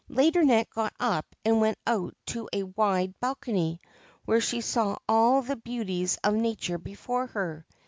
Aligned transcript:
Laideronnette 0.09 0.71
got 0.71 0.93
up 0.99 1.27
and 1.45 1.61
went 1.61 1.77
out 1.85 1.99
on 2.05 2.13
to 2.25 2.49
a 2.51 2.63
wide 2.63 3.13
balcony, 3.19 3.79
where 4.25 4.41
she 4.41 4.59
saw 4.59 4.97
all 5.07 5.43
the 5.43 5.55
beauties 5.55 6.17
of 6.23 6.33
nature 6.33 6.79
before 6.79 7.27
her. 7.27 7.67